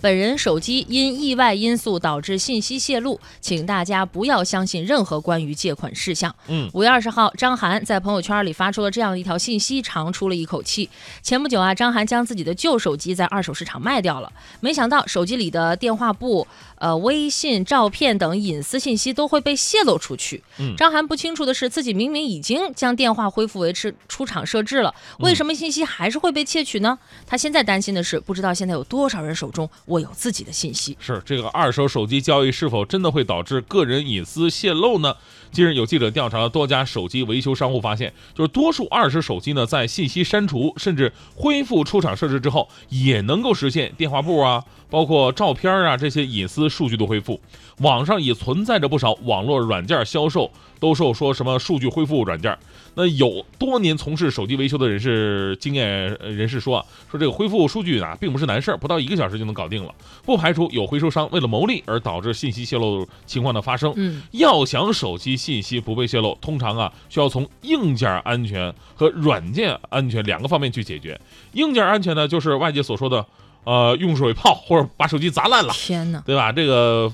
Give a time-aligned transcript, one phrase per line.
[0.00, 6.34] 本人手机因意外因素导致信息泄露，请大家不要相信任何关于借款事项。
[6.46, 10.88] 嗯，五月二十号，张涵在朋友圈里发出了这样一条信息，长出了一口气。
[11.22, 16.46] 前不久啊，张涵将自己的旧手机在二手市场卖掉了，没想到手机里的电话簿、
[16.76, 20.42] 呃微信、照片等隐私信息都会被泄露出去。
[20.58, 26.98] 嗯张涵不清楚的是，自己明明已经将电话恢复为出出厂设置了，为什么信息还是会被窃取呢？
[27.26, 30.96] 他现在担心的是，不知道现在有多少人手中我有自己的信息。
[31.00, 35.16] 是这个二手手机交易是否真的会导致个人隐私泄露呢？
[35.50, 47.40] 近日有记者调查了多家手机维修商户，发现就是多数二手手机呢，在信息删除甚至恢复出厂设置之后，也能够实现电话簿啊，包括照片啊这些隐私数据的恢复。
[47.78, 52.56] 网上也存在着不少网络软件销售兜售说什么数据恢复软件。
[52.98, 59.94] 那有多年从事手机维修的人士经验呃人士说啊，说这个恢复数据啊，并不是难事儿，不到一个小时就能搞定了。
[60.24, 63.92] 不排除有回收商为了牟利而导致信息泄露情况的发生。
[63.94, 71.20] 嗯，要想手机信息不被泄露，通常啊需要从硬件安全和软件安全两个方面去解决。
[71.52, 73.24] 硬件安全呢，就是外界所说的，
[73.62, 76.20] 呃，用水泡或者把手机砸烂了，天哪！
[76.26, 76.50] 对吧？
[76.50, 77.12] 这个。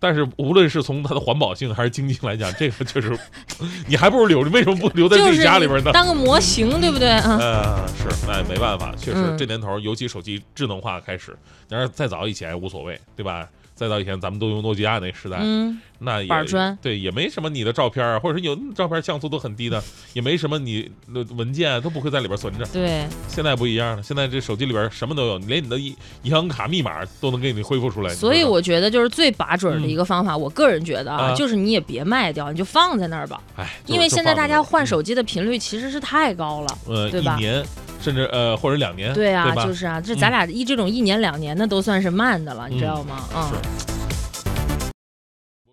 [0.00, 3.18] 但是无论是从它的环保性还是经济性来讲，这个确实，
[3.86, 5.90] 你还不如留着，为什么不留在自己家里边呢？
[5.92, 7.08] 当个模型，对不对？
[7.20, 11.36] 嗯，呃，是，那也没办法，确实嗯这年头，尤其手机智能化开始，
[11.68, 13.48] 但是再早以前无所谓，对吧？
[13.74, 19.82] 再早以前咱们都用诺基亚那时代，嗯，那也板砖对，也没什么你的照片啊，或者是有照片像素都很低的，
[20.12, 22.64] 也没什么你的文件啊都不会在里边存着。
[22.66, 28.14] 对，现在不一样了，现在这手机里边什么都有，你连你的银银行卡密码都能给你恢复出来。
[28.14, 33.42] 所以我觉得就是最把准的一个方法，我个人觉得啊，啊就是你也别卖掉，你就放在那儿吧。
[33.56, 36.78] 哎，因为现在大家换，手机的频率其实是太高了。
[36.86, 37.64] 呃，对吧一年
[38.00, 39.64] 甚至呃或者两年，对啊，吧？
[39.64, 43.24] 就是啊，这咱俩一这种一年两年的都算是慢的了，你知嗯道吗？
[43.34, 43.93] 嗯，是